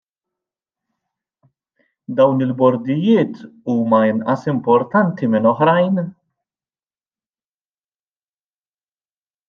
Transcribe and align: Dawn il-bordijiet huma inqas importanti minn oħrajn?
Dawn 2.15 2.43
il-bordijiet 2.45 3.35
huma 3.69 3.99
inqas 4.11 4.43
importanti 4.53 5.25
minn 5.31 5.51
oħrajn? 5.53 5.95